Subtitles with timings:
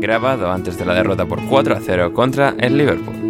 [0.00, 3.28] Grabado antes de la derrota por 4 a 0 contra el Liverpool.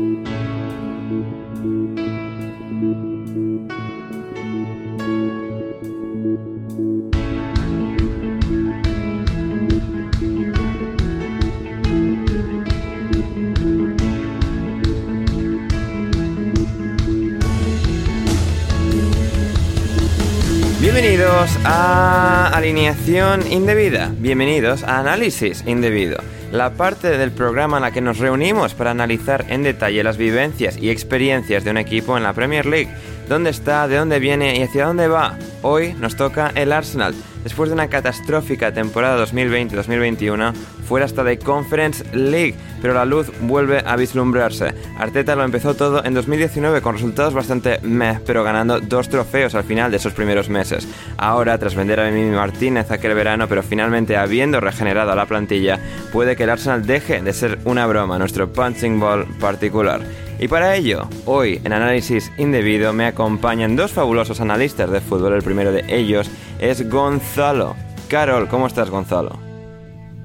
[20.80, 26.18] Bienvenidos a Alineación Indebida, bienvenidos a Análisis Indebido,
[26.52, 30.76] la parte del programa en la que nos reunimos para analizar en detalle las vivencias
[30.76, 32.90] y experiencias de un equipo en la Premier League,
[33.28, 35.38] dónde está, de dónde viene y hacia dónde va.
[35.62, 37.14] Hoy nos toca el Arsenal,
[37.44, 40.54] después de una catastrófica temporada 2020-2021,
[40.88, 44.72] fuera hasta de Conference League, pero la luz vuelve a vislumbrarse.
[44.98, 49.64] Arteta lo empezó todo en 2019 con resultados bastante meh, pero ganando dos trofeos al
[49.64, 50.88] final de esos primeros meses.
[51.18, 55.78] Ahora, tras vender a Mimi Martínez aquel verano, pero finalmente habiendo regenerado a la plantilla,
[56.12, 60.00] puede que el Arsenal deje de ser una broma, nuestro punching ball particular.
[60.38, 65.34] Y para ello, hoy en Análisis Indebido me acompañan dos fabulosos analistas de fútbol.
[65.34, 67.76] El primero de ellos es Gonzalo.
[68.08, 69.38] Carol, ¿cómo estás, Gonzalo?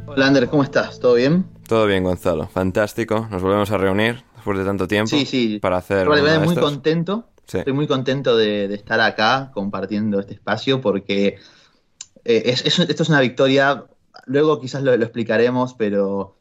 [0.08, 0.98] Hola, Ander, ¿cómo estás?
[0.98, 1.46] ¿Todo bien?
[1.68, 2.48] Todo bien, Gonzalo.
[2.48, 3.28] Fantástico.
[3.30, 5.10] Nos volvemos a reunir después de tanto tiempo.
[5.10, 5.60] Sí, sí.
[5.62, 6.08] Para hacer.
[6.08, 7.28] Vale, de muy contento.
[7.48, 7.58] Sí.
[7.58, 11.36] Estoy muy contento de, de estar acá compartiendo este espacio porque
[12.24, 13.84] eh, es- es- esto es una victoria.
[14.26, 16.38] Luego quizás lo, lo explicaremos, pero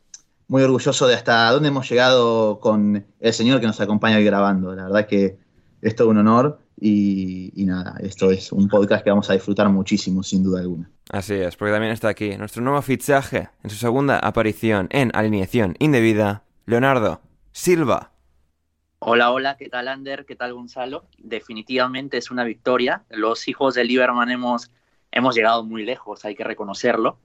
[0.48, 4.74] muy orgulloso de hasta dónde hemos llegado con el señor que nos acompaña hoy grabando.
[4.74, 5.38] La verdad que
[5.80, 9.68] es todo un honor y, y nada, esto es un podcast que vamos a disfrutar
[9.68, 10.90] muchísimo, sin duda alguna.
[11.10, 15.74] Así es, porque también está aquí nuestro nuevo fichaje en su segunda aparición en Alineación
[15.78, 17.20] Indebida, Leonardo
[17.52, 18.12] Silva.
[18.98, 20.24] Hola, hola, ¿qué tal Ander?
[20.24, 21.06] ¿Qué tal Gonzalo?
[21.18, 23.02] Definitivamente es una victoria.
[23.10, 24.70] Los hijos de Lieberman hemos,
[25.10, 27.18] hemos llegado muy lejos, hay que reconocerlo.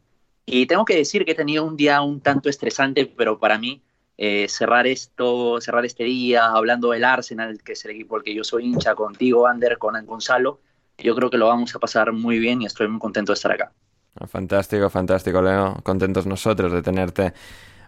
[0.49, 3.83] Y tengo que decir que he tenido un día un tanto estresante, pero para mí
[4.17, 8.33] eh, cerrar esto, cerrar este día hablando del Arsenal, que es el equipo al que
[8.33, 10.61] yo soy hincha, contigo Ander, con Gonzalo,
[10.97, 13.51] yo creo que lo vamos a pasar muy bien y estoy muy contento de estar
[13.51, 13.73] acá.
[14.25, 15.75] Fantástico, fantástico, Leo.
[15.83, 17.33] Contentos nosotros de tenerte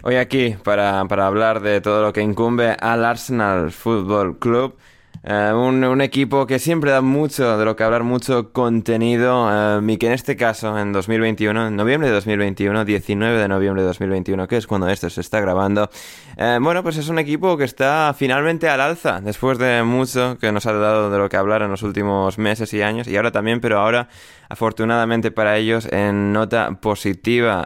[0.04, 4.76] hoy aquí para, para hablar de todo lo que incumbe al Arsenal Football Club.
[5.22, 9.82] Eh, un, un equipo que siempre da mucho de lo que hablar, mucho contenido, eh,
[9.86, 13.88] y que en este caso, en 2021, en noviembre de 2021, 19 de noviembre de
[13.90, 15.90] 2021, que es cuando esto se está grabando,
[16.38, 20.54] eh, bueno, pues es un equipo que está finalmente al alza, después de mucho que
[20.54, 23.34] nos ha dado de lo que hablar en los últimos meses y años, y ahora
[23.34, 24.08] también, pero ahora,
[24.48, 27.66] afortunadamente para ellos, en nota positiva,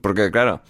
[0.00, 0.62] porque claro,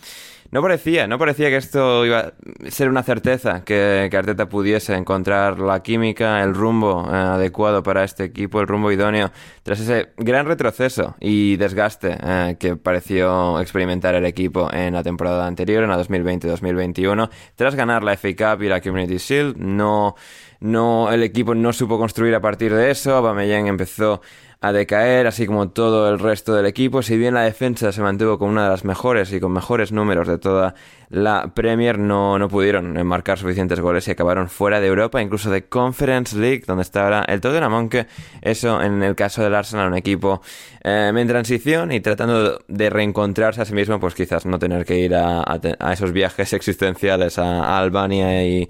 [0.50, 2.32] no parecía, no parecía que esto iba a
[2.70, 8.02] ser una certeza, que, que Arteta pudiese encontrar la química, el rumbo eh, adecuado para
[8.04, 9.30] este equipo, el rumbo idóneo,
[9.62, 15.46] tras ese gran retroceso y desgaste eh, que pareció experimentar el equipo en la temporada
[15.46, 20.16] anterior, en la 2020-2021, tras ganar la FA Cup y la Community Shield, no
[20.60, 24.20] no, el equipo no supo construir a partir de eso, Aubameyang empezó
[24.62, 27.02] a decaer, así como todo el resto del equipo.
[27.02, 30.28] Si bien la defensa se mantuvo con una de las mejores y con mejores números
[30.28, 30.74] de toda
[31.08, 35.64] la Premier, no, no pudieron marcar suficientes goles y acabaron fuera de Europa, incluso de
[35.64, 38.06] Conference League, donde está ahora el Tottenham, aunque
[38.42, 40.42] eso en el caso del Arsenal, un equipo
[40.84, 44.98] eh, en transición y tratando de reencontrarse a sí mismo, pues quizás no tener que
[44.98, 45.58] ir a,
[45.90, 48.68] esos viajes existenciales a Albania y,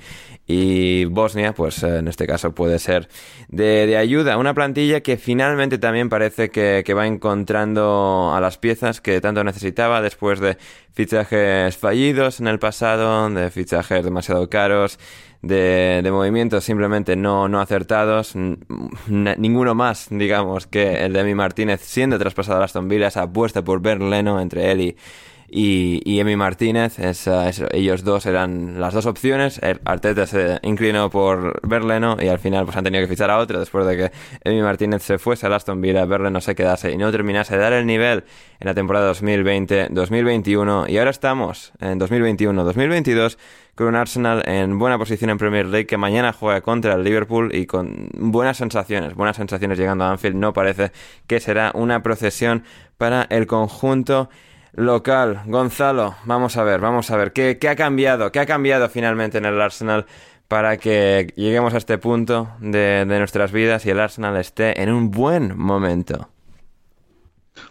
[0.52, 3.08] y Bosnia, pues eh, en este caso puede ser
[3.48, 4.36] de, ayuda.
[4.36, 10.02] Una plantilla que finalmente también parece que, va encontrando a las piezas que tanto necesitaba
[10.02, 10.58] después de
[10.92, 14.98] fichajes fallidos en el pasado, de fichajes demasiado caros,
[15.40, 18.34] de, movimientos simplemente no, no acertados,
[19.06, 23.62] ninguno más, digamos, que el de Mi Martínez siendo traspasado a Aston Villa, esa apuesta
[23.62, 24.96] por Leno entre él y
[25.50, 26.96] y, y Emi Martínez.
[27.72, 29.60] ellos dos eran las dos opciones.
[29.84, 33.58] Arteta se inclinó por Berleno y al final pues han tenido que fichar a otro
[33.58, 34.12] después de que
[34.44, 37.72] Emi Martínez se fuese a Aston Villa, Berleno se quedase y no terminase de dar
[37.72, 38.24] el nivel
[38.60, 43.36] en la temporada 2020-2021 y ahora estamos en 2021-2022
[43.74, 47.54] con un Arsenal en buena posición en Premier League que mañana juega contra el Liverpool
[47.54, 50.36] y con buenas sensaciones, buenas sensaciones llegando a Anfield.
[50.36, 50.92] No parece
[51.26, 52.64] que será una procesión
[52.98, 54.28] para el conjunto
[54.72, 55.42] local.
[55.46, 58.32] Gonzalo, vamos a ver, vamos a ver, ¿qué, ha cambiado?
[58.32, 60.06] ¿Qué ha cambiado finalmente en el Arsenal
[60.48, 65.10] para que lleguemos a este punto de, nuestras vidas y el Arsenal esté en un
[65.10, 66.28] buen momento?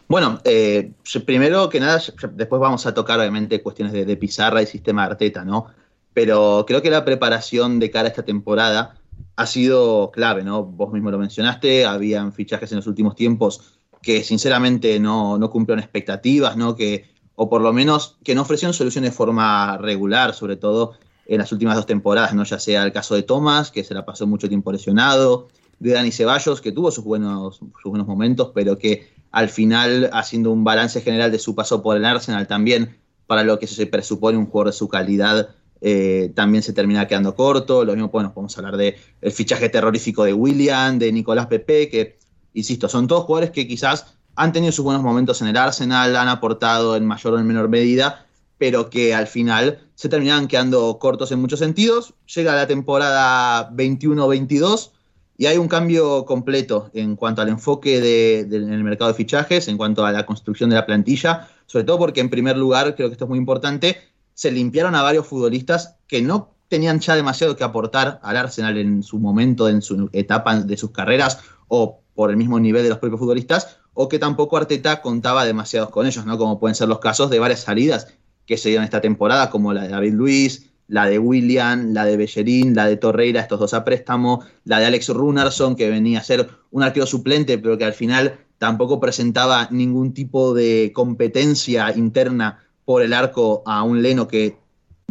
[0.08, 0.92] Bueno, eh,
[1.26, 2.02] primero que nada,
[2.34, 5.68] después vamos a tocar obviamente cuestiones de, pizarra y sistema Arteta, ¿no?
[6.14, 8.96] Pero creo que la preparación de cara a esta temporada
[9.36, 10.64] ha sido clave, ¿no?
[10.64, 15.84] Vos mismo lo mencionaste, habían fichajes en los últimos tiempos que sinceramente no, no cumplieron
[15.84, 16.76] expectativas, ¿no?
[16.76, 20.94] Que, o por lo menos que no ofrecieron soluciones de forma regular, sobre todo
[21.26, 22.44] en las últimas dos temporadas, ¿no?
[22.44, 25.48] Ya sea el caso de Thomas, que se la pasó mucho tiempo lesionado,
[25.80, 30.52] de Dani Ceballos, que tuvo sus buenos, sus buenos momentos, pero que al final, haciendo
[30.52, 32.98] un balance general de su paso por el Arsenal también,
[33.28, 35.50] para lo que se presupone un jugador de su calidad,
[35.82, 37.86] eh, también se termina quedando corto.
[37.86, 42.19] Lo mismo, bueno, podemos hablar del el fichaje terrorífico de William, de Nicolás Pepe, que
[42.54, 46.30] insisto, son todos jugadores que quizás han tenido sus buenos momentos en el Arsenal, han
[46.30, 48.26] aportado en mayor o en menor medida,
[48.58, 52.14] pero que al final se terminaban quedando cortos en muchos sentidos.
[52.34, 54.92] Llega la temporada 21-22
[55.38, 58.02] y hay un cambio completo en cuanto al enfoque
[58.46, 62.20] del mercado de fichajes, en cuanto a la construcción de la plantilla, sobre todo porque
[62.20, 63.98] en primer lugar, creo que esto es muy importante,
[64.34, 69.02] se limpiaron a varios futbolistas que no tenían ya demasiado que aportar al Arsenal en
[69.02, 72.98] su momento, en su etapa de sus carreras, o por el mismo nivel de los
[72.98, 76.38] propios futbolistas, o que tampoco Arteta contaba demasiados con ellos, ¿no?
[76.38, 78.14] Como pueden ser los casos de varias salidas
[78.46, 82.18] que se dieron esta temporada, como la de David Luis, la de William, la de
[82.18, 86.24] Bellerín, la de Torreira, estos dos a préstamo, la de Alex Runarson, que venía a
[86.24, 92.60] ser un arquero suplente, pero que al final tampoco presentaba ningún tipo de competencia interna
[92.84, 94.58] por el arco a un Leno que,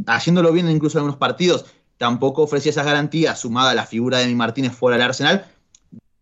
[0.07, 1.65] haciéndolo bien incluso en algunos partidos,
[1.97, 5.47] tampoco ofrecía esas garantías, sumada a la figura de mi Martínez fuera del Arsenal,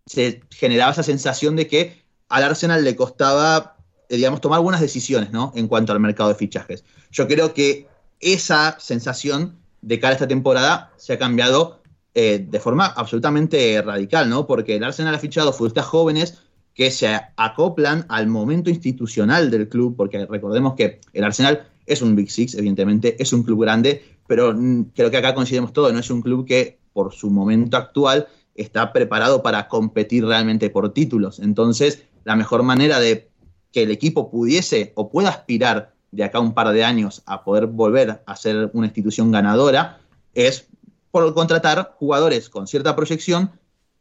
[0.07, 3.77] se generaba esa sensación de que al Arsenal le costaba,
[4.09, 5.53] eh, digamos, tomar buenas decisiones, ¿no?
[5.55, 6.85] En cuanto al mercado de fichajes.
[7.11, 7.89] Yo creo que
[8.21, 11.83] esa sensación de cara a esta temporada se ha cambiado
[12.15, 14.47] eh, de forma absolutamente radical, ¿no?
[14.47, 16.39] Porque el Arsenal ha fichado futbolistas jóvenes
[16.73, 22.15] que se acoplan al momento institucional del club, porque recordemos que el Arsenal es un
[22.15, 24.55] Big Six, evidentemente, es un club grande, pero
[24.95, 28.93] creo que acá coincidimos todo, no es un club que por su momento actual está
[28.93, 31.39] preparado para competir realmente por títulos.
[31.39, 33.31] Entonces, la mejor manera de
[33.73, 37.67] que el equipo pudiese o pueda aspirar de acá un par de años a poder
[37.67, 40.01] volver a ser una institución ganadora
[40.35, 40.67] es
[41.11, 43.51] por contratar jugadores con cierta proyección,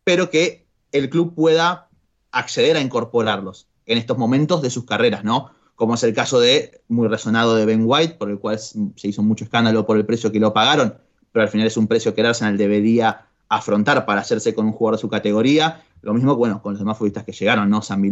[0.03, 1.89] pero que el club pueda
[2.31, 5.51] acceder a incorporarlos en estos momentos de sus carreras, ¿no?
[5.75, 9.23] Como es el caso de, muy resonado de Ben White, por el cual se hizo
[9.23, 10.95] mucho escándalo por el precio que lo pagaron,
[11.31, 14.71] pero al final es un precio que el Arsenal debería afrontar para hacerse con un
[14.71, 15.83] jugador de su categoría.
[16.01, 17.81] Lo mismo, bueno, con los demás futbolistas que llegaron, ¿no?
[17.81, 18.11] Sambi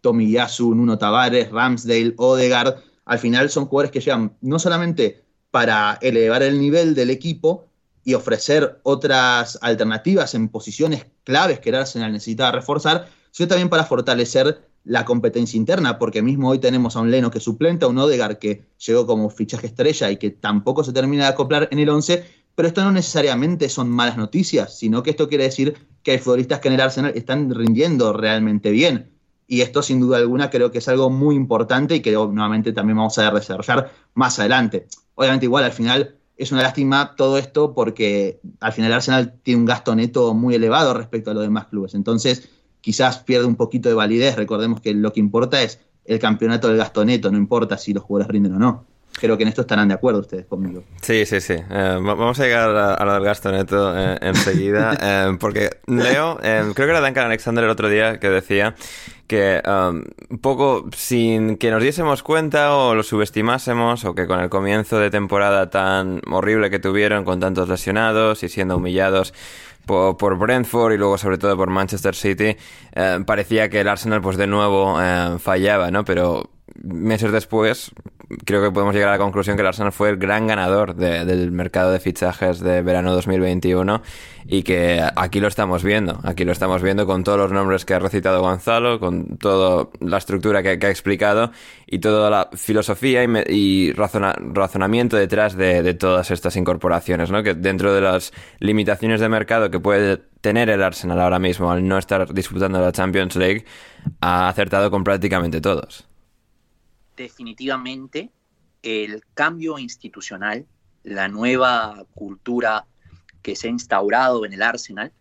[0.00, 2.76] Tommy Yasu, Nuno Tavares, Ramsdale, Odegaard.
[3.04, 7.66] Al final son jugadores que llegan no solamente para elevar el nivel del equipo
[8.04, 13.84] y ofrecer otras alternativas en posiciones claves que el Arsenal necesitaba reforzar, sino también para
[13.84, 17.98] fortalecer la competencia interna, porque mismo hoy tenemos a un Leno que suplenta, a un
[17.98, 21.88] Odegaard que llegó como fichaje estrella y que tampoco se termina de acoplar en el
[21.88, 22.24] 11,
[22.56, 26.58] pero esto no necesariamente son malas noticias, sino que esto quiere decir que hay futbolistas
[26.58, 29.12] que en el Arsenal están rindiendo realmente bien.
[29.46, 32.96] Y esto sin duda alguna creo que es algo muy importante y que nuevamente también
[32.96, 34.88] vamos a desarrollar más adelante.
[35.14, 39.66] Obviamente igual al final es una lástima todo esto porque al final Arsenal tiene un
[39.66, 41.94] gasto neto muy elevado respecto a los demás clubes.
[41.94, 42.48] Entonces,
[42.80, 44.34] quizás pierde un poquito de validez.
[44.36, 48.02] Recordemos que lo que importa es el campeonato del gasto neto, no importa si los
[48.02, 48.86] jugadores rinden o no.
[49.18, 50.84] Creo que en esto estarán de acuerdo ustedes conmigo.
[51.00, 51.54] Sí, sí, sí.
[51.54, 56.74] Eh, vamos a llegar a, lo del gasto neto eh, enseguida, eh, porque leo, creo
[56.74, 58.74] que era Duncan Alexander el otro día que decía
[59.26, 64.38] que um, un poco sin que nos diésemos cuenta o lo subestimásemos o que con
[64.38, 69.34] el comienzo de temporada tan horrible que tuvieron con tantos lesionados y siendo humillados
[69.84, 72.56] por, por Brentford y luego sobre todo por Manchester City,
[73.24, 74.96] parecía que el Arsenal pues de nuevo
[75.38, 76.04] fallaba, ¿no?
[76.04, 76.50] Pero
[76.82, 77.90] meses después,
[78.44, 81.52] creo que podemos llegar a la conclusión que el Arsenal fue el gran ganador del
[81.52, 84.02] mercado de fichajes de verano 2021
[84.48, 87.94] y que aquí lo estamos viendo, aquí lo estamos viendo con todos los nombres que
[87.94, 91.50] ha recitado Gonzalo, con toda la estructura que, ha explicado
[91.86, 97.42] y toda la filosofía y, razonamiento detrás de, todas estas incorporaciones, ¿no?
[97.42, 101.86] que dentro de las limitaciones de mercado que puede tener el Arsenal ahora mismo al
[101.86, 103.64] no estar disputando la Champions League,
[104.20, 106.06] ha acertado con prácticamente todos
[107.16, 108.30] definitivamente
[108.82, 110.66] el cambio institucional,
[111.02, 112.86] la nueva cultura
[113.42, 115.12] que se ha instaurado en el Arsenal,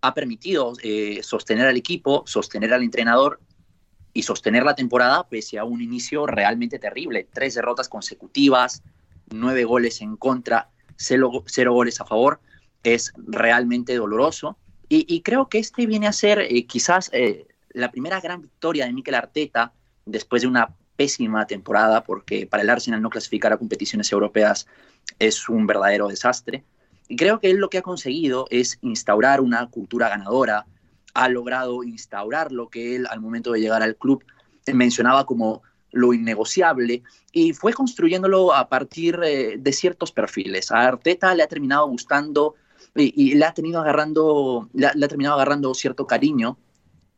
[0.00, 3.40] ha permitido eh, sostener al equipo, sostener al entrenador
[4.12, 7.26] y sostener la temporada pese a un inicio realmente terrible.
[7.32, 8.82] Tres derrotas consecutivas,
[9.30, 12.40] nueve goles en contra, cero, goles a favor.
[12.82, 14.58] Es realmente doloroso.
[14.90, 18.92] Y, creo que este viene a ser eh, quizás eh, la primera gran victoria de
[18.92, 19.72] Mikel Arteta
[20.04, 24.66] después de una pésima temporada porque para el Arsenal no clasificar a competiciones europeas
[25.18, 26.64] es un verdadero desastre.
[27.08, 30.66] Y creo que él lo que ha conseguido es instaurar una cultura ganadora,
[31.12, 34.24] ha logrado instaurar lo que él al momento de llegar al club
[34.72, 40.72] mencionaba como lo innegociable y fue construyéndolo a partir eh, de ciertos perfiles.
[40.72, 42.54] A Arteta le ha terminado gustando
[42.96, 46.58] y, le ha tenido agarrando, le ha terminado agarrando cierto cariño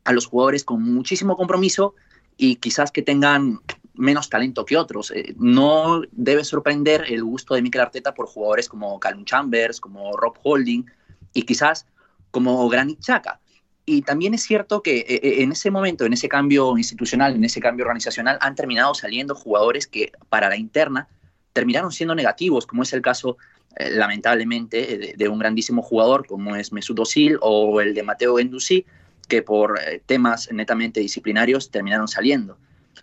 [0.05, 1.95] a los jugadores con muchísimo compromiso
[2.37, 3.61] y quizás que tengan
[3.97, 5.11] menos talento que otros.
[5.11, 10.17] Eh, no debe sorprender el gusto de Mikel Arteta por jugadores como Calum Chambers, como
[10.17, 10.85] Rob Holding
[11.33, 11.87] y quizás
[12.31, 13.41] como Granit Xhaka.
[13.85, 17.45] Y también es cierto que eh, eh, en ese momento, en ese cambio institucional, en
[17.45, 21.09] ese cambio organizacional, han terminado saliendo jugadores que para la interna
[21.53, 23.39] terminaron siendo negativos, como es el caso,
[23.79, 28.85] lamentablemente, de, un grandísimo jugador como es Mesut Özil o el de Mateo Gendouzi,
[29.29, 32.59] que por eh, temas netamente disciplinarios terminaron saliendo.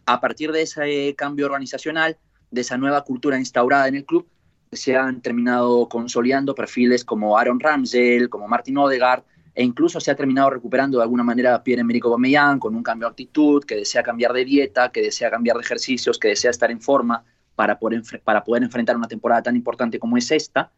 [0.05, 2.17] A partir de ese cambio organizacional,
[2.51, 4.27] de esa nueva cultura instaurada en el club,
[4.71, 9.23] se han terminado consolidando perfiles como Aaron Ramsdale, como Martin Odegaard,
[9.55, 13.11] e incluso se ha terminado recuperando de alguna manera Pierre-Emerick Aubameyang con un cambio de
[13.11, 16.81] actitud, que desea cambiar de dieta, que desea cambiar de ejercicios, que desea estar en
[16.81, 17.23] forma
[17.55, 20.71] para poder, para poder enfrentar una temporada tan importante como es esta.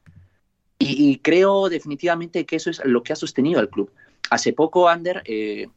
[0.77, 3.89] Y, y creo definitivamente que eso es lo que ha sostenido al club.
[4.29, 5.67] Hace poco, Ander, eh,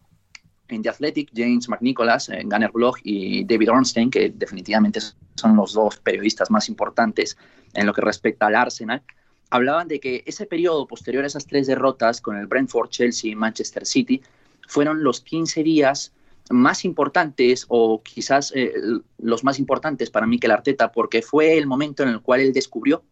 [0.69, 5.01] en The Athletic, James McNicholas, en Gunner Blog y David Ornstein, que definitivamente
[5.35, 7.37] son los dos periodistas más importantes
[7.75, 9.03] en lo que respecta al Arsenal,
[9.51, 13.35] hablaban de que ese periodo posterior a esas tres derrotas con el Brentford, Chelsea y
[13.35, 14.23] Manchester City
[14.67, 16.13] fueron los 15 días
[16.51, 18.73] más importantes o quizás eh,
[19.19, 23.03] los más importantes para Mikel Arteta porque fue el momento en el cual él descubrió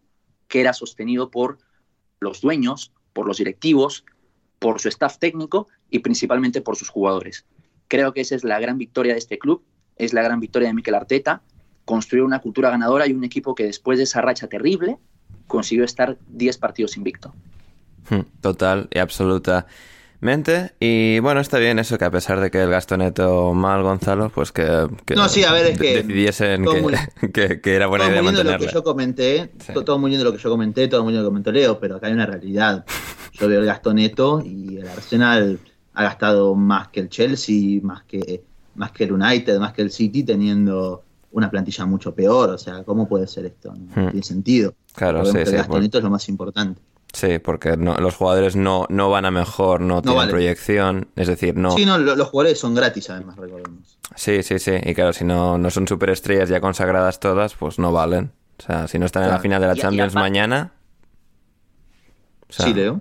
[0.48, 1.58] que era sostenido por
[2.20, 4.04] los dueños, por los directivos,
[4.58, 7.44] por su staff técnico y principalmente por sus jugadores.
[7.88, 9.62] Creo que esa es la gran victoria de este club,
[9.96, 11.42] es la gran victoria de Mikel Arteta,
[11.84, 14.98] construir una cultura ganadora y un equipo que después de esa racha terrible
[15.46, 17.32] consiguió estar 10 partidos invicto.
[18.10, 19.66] Hmm, total y absoluta
[20.20, 20.72] mente.
[20.80, 24.30] Y bueno, está bien eso, que a pesar de que el gasto neto mal, Gonzalo,
[24.30, 26.64] pues que, no, sí, a ver, es que decidiesen
[27.32, 28.58] que, que, era buena idea mantenerla.
[28.58, 29.52] Lo que yo comenté,
[29.84, 31.52] todo muy bien de lo que yo comenté, todo muy bien de lo que comentó
[31.52, 32.84] Leo, pero acá hay una realidad.
[33.32, 35.58] Yo veo el gasto neto y el Arsenal
[35.94, 38.42] ha gastado más que el Chelsea, más que,
[38.74, 42.50] más que el United, más que el City, teniendo una plantilla mucho peor.
[42.50, 43.74] O sea, ¿cómo puede ser esto?
[43.74, 44.10] No, hmm.
[44.10, 44.74] tiene sentido.
[44.94, 46.80] Claro, sí, el gasto neto es lo más importante.
[47.16, 51.70] Sí, porque los jugadores no, no van a mejor, no, tienen proyección, es decir, no...
[51.70, 53.98] Sí, no, los jugadores son gratis además, recordemos.
[54.14, 57.90] Sí, sí, sí, y claro, si no, no son superestrellas ya consagradas todas, pues no
[57.90, 58.32] valen.
[58.58, 60.74] O sea, si no están en la final de la Champions mañana...
[62.50, 63.00] sí, Leo.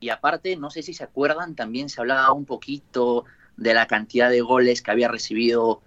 [0.00, 3.24] Y aparte, no sé si se acuerdan, también se hablaba un poquito
[3.56, 5.80] de la cantidad de goles que había recibido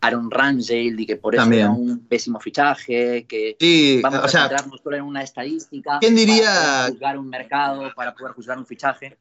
[0.00, 4.96] Aaron Ramsdale y que por eso era un pésimo fichaje, que vamos a centrarnos solo
[4.96, 6.44] en una estadística ¿quién diría...
[6.44, 9.16] para juzgar un mercado, para poder juzgar un fichaje.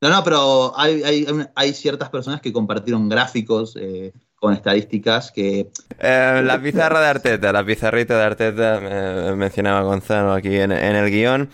[0.00, 5.70] No, no, pero hay, hay, hay ciertas personas que compartieron gráficos eh, con estadísticas que...
[5.98, 11.10] Eh, la pizarra de Arteta, la pizarrita de Arteta, eh, mencionaba Gonzalo aquí en, el
[11.10, 11.48] guion.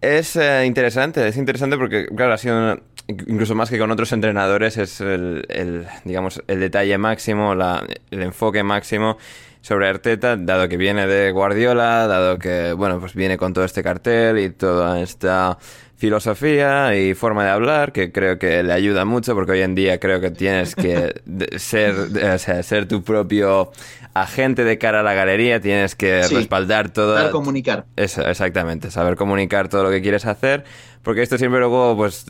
[0.00, 5.00] Es interesante, es interesante porque, claro, ha sido incluso más que con otros entrenadores, es
[5.00, 9.18] el, digamos, el detalle máximo, el enfoque máximo
[9.60, 13.82] sobre Arteta, dado que viene de Guardiola, dado que, bueno, pues viene con todo este
[13.82, 15.58] cartel y toda esta
[15.96, 19.98] filosofía y forma de hablar que creo que le ayuda mucho porque hoy en día
[19.98, 21.14] creo que tienes que
[21.56, 23.70] ser, o sea, ser tu propio
[24.12, 27.16] agente de cara a la galería, tienes que respaldar todo.
[27.16, 27.86] Saber comunicar.
[27.96, 30.64] Eso, exactamente, saber comunicar todo lo que quieres hacer
[31.04, 32.24] porque esto siempre luego, pues,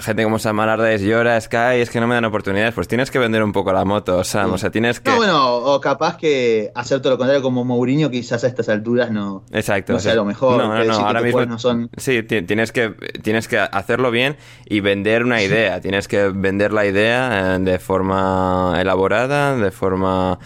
[0.00, 2.72] gente como Sam Allardyce llora, Sky, es que no me dan oportunidades.
[2.74, 4.54] Pues tienes que vender un poco la moto, Sam.
[4.54, 5.10] O sea, tienes que.
[5.10, 9.10] No, bueno, o capaz que hacer todo lo contrario, como Mourinho, quizás a estas alturas
[9.10, 10.56] no, Exacto, no sea lo mejor.
[10.56, 11.44] No, no, no, ahora mismo.
[11.44, 11.90] No son...
[11.98, 15.82] Sí, tienes que, tienes que hacerlo bien y vender una idea.
[15.82, 20.38] tienes que vender la idea eh, de forma elaborada, de forma.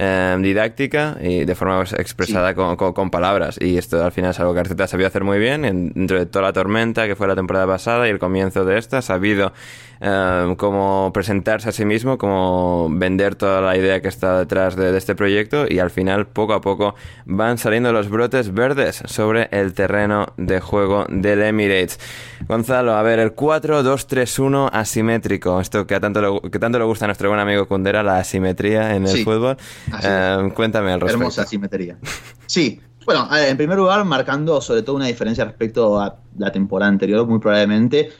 [0.00, 3.58] Em, didáctica y de forma expresada con, palabras.
[3.60, 6.44] Y esto al final es algo que Arteta sabía hacer muy bien dentro de toda
[6.44, 8.98] la tormenta que fue la temporada pasada y el comienzo de esta.
[8.98, 9.52] Ha sabido
[10.00, 14.96] Em, como presentarse a sí mismo, como vender toda la idea que está detrás de,
[14.96, 16.94] este proyecto y al final poco a poco
[17.24, 21.98] van saliendo los brotes verdes sobre el terreno de juego del Emirates.
[22.46, 27.06] Gonzalo, a ver, el 4-2-3-1 asimétrico, esto que, a tanto le, que tanto le gusta
[27.06, 29.56] a nuestro buen amigo Kundera, la asimetría en el fútbol.
[30.00, 31.22] Em, cuéntame al respecto.
[31.22, 31.98] Hermosa asimetría.
[32.46, 37.26] Sí, bueno, en primer lugar, marcando sobre todo una diferencia respecto a la temporada anterior,
[37.26, 38.10] muy probablemente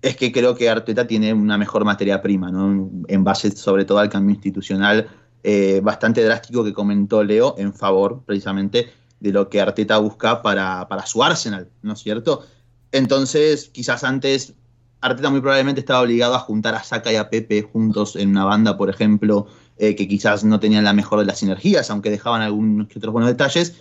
[0.00, 2.88] es que creo que Arteta tiene una mejor materia prima, ¿no?
[3.08, 5.08] En base sobre todo al cambio institucional
[5.42, 10.86] eh, bastante drástico que comentó Leo en favor precisamente de lo que Arteta busca para,
[11.04, 12.46] su Arsenal, ¿no es cierto?
[12.92, 14.54] Entonces, quizás antes
[15.00, 18.44] Arteta muy probablemente estaba obligado a juntar a Saka y a Pepe juntos en una
[18.44, 22.42] banda, por ejemplo, eh, que quizás no tenían la mejor de las sinergias, aunque dejaban
[22.42, 23.74] algunos otros buenos detalles,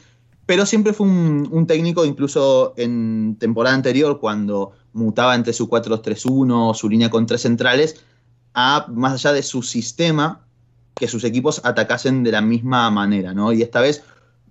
[0.48, 6.90] pero siempre fue un, técnico, incluso en temporada anterior, cuando mutaba entre su 4-2-3-1, su
[6.90, 8.02] línea con tres centrales,
[8.54, 10.48] a más allá de su sistema,
[10.96, 13.52] que sus equipos atacasen de la misma manera, ¿no?
[13.52, 14.04] Y esta vez,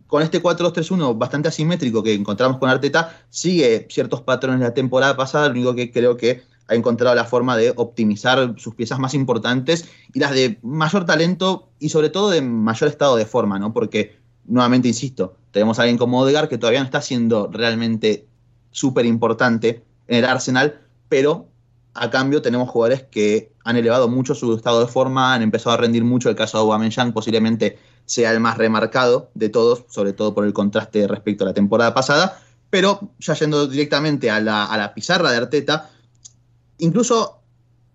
[0.06, 5.16] con este 4-2-3-1 bastante asimétrico que encontramos con Arteta, sigue ciertos patrones de la temporada
[5.16, 9.14] pasada, lo único que creo que ha encontrado la forma de optimizar sus piezas más
[9.14, 13.72] importantes y las de mayor talento y sobre todo de mayor estado de forma, ¿no?
[13.72, 18.28] Porque, nuevamente insisto, tenemos a alguien como Odegar que todavía no está siendo realmente
[18.72, 21.48] súper importante en el Arsenal, pero
[21.94, 25.78] a cambio tenemos jugadores que han elevado mucho su estado de forma, han empezado a
[25.78, 26.28] rendir mucho.
[26.28, 30.52] El caso de Aubameyang posiblemente sea el más remarcado de todos, sobre todo por el
[30.52, 32.38] contraste respecto a la temporada pasada.
[32.68, 35.88] Pero ya yendo directamente a la, pizarra de Arteta,
[36.76, 37.40] incluso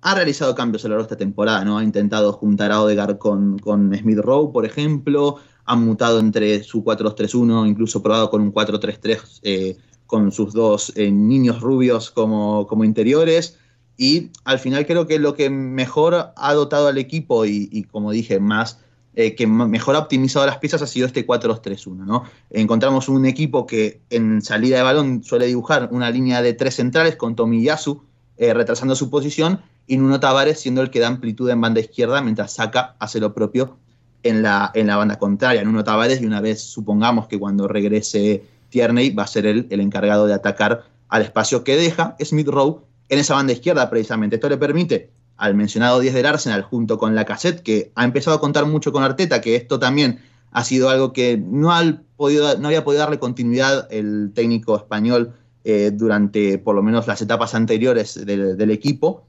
[0.02, 1.78] ha realizado cambios a lo largo de esta temporada, ¿no?
[1.78, 5.38] Ha intentado juntar a Odegaard con, con Smith Rowe, por ejemplo,
[5.72, 11.10] ha mutado entre su 4-2-3-1, incluso probado con un 4-3-3 eh, con sus dos eh,
[11.10, 13.58] niños rubios como, como, interiores.
[13.96, 18.38] Y al final creo que lo que mejor ha dotado al equipo y, como dije,
[18.42, 18.80] más
[19.16, 22.06] eh, que mejor ha optimizado las piezas ha sido este 4-2-3-1.
[22.06, 22.24] ¿no?
[22.50, 27.16] Encontramos un equipo que en salida de balón suele dibujar una línea de tres centrales
[27.16, 28.04] con Tomiyasu
[28.38, 32.54] retrasando su posición y Nuno Tavares siendo el que da amplitud en banda izquierda mientras
[32.54, 33.78] Saca hace lo propio
[34.24, 37.68] en la, en la banda contraria, en uno Tavares, y una vez supongamos que cuando
[37.68, 42.48] regrese Tierney va a ser él el encargado de atacar al espacio que deja Smith
[42.48, 44.38] Rowe en esa banda izquierda precisamente.
[44.38, 48.38] Esto le permite al mencionado 10 del Arsenal junto con la cassette, que ha empezado
[48.38, 50.20] a contar mucho con Arteta, que esto también
[50.52, 51.84] ha sido algo que no, ha
[52.16, 57.22] podido, no había podido darle continuidad el técnico español eh, durante por lo menos las
[57.22, 59.26] etapas anteriores del equipo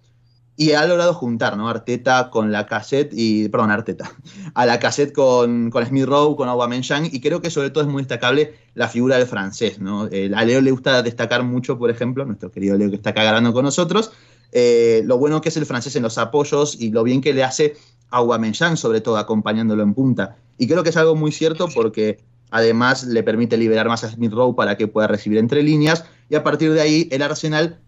[0.57, 1.69] y ha logrado juntar, ¿no?
[1.69, 4.13] Arteta con la cassette y, perdón, Arteta,
[4.55, 7.91] a la cassette con, con Smith Rowe, con Aubameyang y creo que sobre todo es
[7.91, 10.03] muy destacable la figura del francés, ¿no?
[10.03, 13.53] A Leo le gusta destacar mucho, por ejemplo, nuestro querido Leo que está acá ganando
[13.53, 14.13] con nosotros,
[14.53, 17.43] eh, lo bueno que es el francés en los apoyos y lo bien que le
[17.43, 17.77] hace
[18.11, 20.37] a Aubameyang, sobre todo acompañándolo en punta.
[20.59, 22.19] Y creo que es algo muy cierto porque
[22.51, 26.35] además le permite liberar más a Smith Rowe para que pueda recibir entre líneas y
[26.35, 27.81] a partir de ahí el Arsenal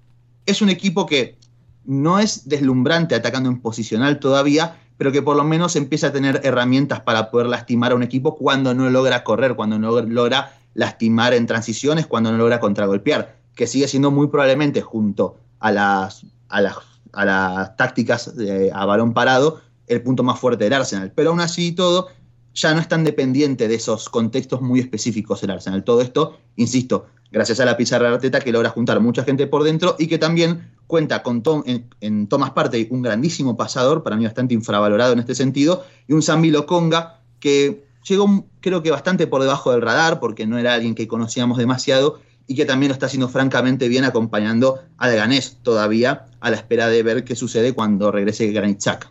[0.47, 1.37] es un equipo que
[1.85, 6.41] no es deslumbrante atacando en posicional todavía, pero que por lo menos empieza a tener
[6.45, 11.35] herramientas para poder lastimar a un equipo cuando no logra correr, cuando no logra lastimar
[11.35, 16.61] en transiciones, cuando no logra contragolpear, que sigue siendo muy probablemente junto a las, a
[16.61, 16.77] las,
[17.13, 18.35] a las tácticas
[18.73, 21.13] a balón parado el punto más fuerte del Arsenal.
[21.15, 22.09] Pero aún así y todo,
[22.55, 25.85] ya no es tan dependiente de esos contextos muy específicos del Arsenal.
[25.85, 29.65] Todo esto, insisto, gracias a la pizarra de Arteta que logra juntar mucha gente por
[29.65, 31.63] dentro y que también cuenta con Tom,
[32.01, 36.23] en, Thomas Partey, un grandísimo pasador, para mí bastante infravalorado en este sentido, y un
[36.23, 40.95] Sambi Lokonga que llegó creo que bastante por debajo del radar, porque no era alguien
[40.95, 46.27] que conocíamos demasiado, y que también lo está haciendo francamente bien acompañando al Ganés todavía,
[46.41, 49.11] a la espera de ver qué sucede cuando regrese Granit Xhaka.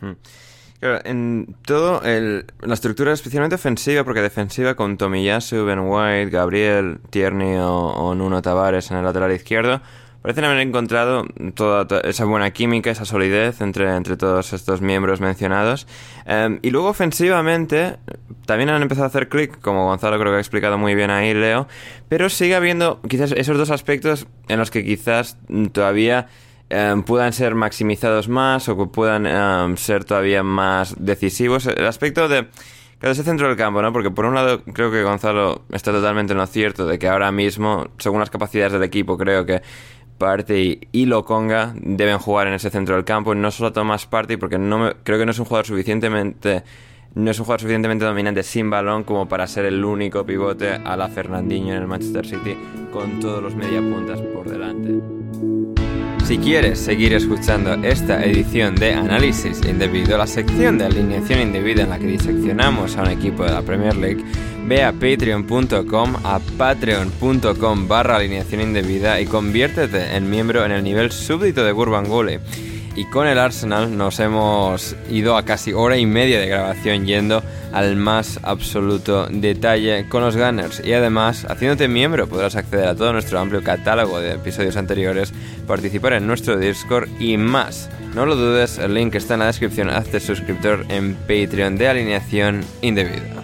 [0.00, 0.12] Hmm.
[0.82, 8.14] en todo, la estructura especialmente ofensiva, porque defensiva con Tomiyasu, Ben White, Gabriel, Tierney o
[8.14, 9.80] Nuno Tavares en el lateral izquierdo,
[10.24, 15.86] Parecen haber encontrado toda, esa buena química, esa solidez entre, entre todos estos miembros mencionados.
[16.24, 17.98] Em, y luego ofensivamente
[18.46, 21.34] también han empezado a hacer clic, como Gonzalo creo que ha explicado muy bien ahí,
[21.34, 21.68] Leo,
[22.08, 25.36] pero sigue habiendo quizás esos dos aspectos en los que quizás
[25.72, 26.28] todavía
[26.70, 31.66] em, puedan ser maximizados más o que puedan em, ser todavía más decisivos.
[31.66, 32.48] El aspecto de
[32.98, 33.92] cada ese centro del campo, ¿no?
[33.92, 37.30] Porque por un lado creo que Gonzalo está totalmente en lo cierto de que ahora
[37.30, 39.60] mismo, según las capacidades del equipo, creo que
[40.18, 43.34] Partey y Lokonga deben jugar en ese centro del campo.
[43.34, 46.62] No solo Thomas Partey, porque no creo que no es un jugador suficientemente
[47.14, 50.96] no es un jugador suficientemente dominante sin balón como para ser el único pivote a
[50.96, 52.56] la Fernandinho en el Manchester City
[52.92, 55.23] con todos los mediapuntas por delante.
[56.24, 61.90] Si quieres seguir escuchando esta edición de Análisis Indebido, la sección de alineación indebida en
[61.90, 64.24] la que diseccionamos a un equipo de la Premier League,
[64.66, 71.12] ve a patreon.com, a patreon.com barra alineación indebida y conviértete en miembro en el nivel
[71.12, 72.38] súbdito de Gurbanguly
[72.96, 77.42] y con el Arsenal nos hemos ido a casi hora y media de grabación yendo
[77.72, 83.12] al más absoluto detalle con los Gunners y además haciéndote miembro podrás acceder a todo
[83.12, 85.32] nuestro amplio catálogo de episodios anteriores,
[85.66, 87.88] participar en nuestro Discord y más.
[88.14, 92.64] No lo dudes, el link está en la descripción, hazte suscriptor en Patreon de alineación
[92.80, 93.43] indebida.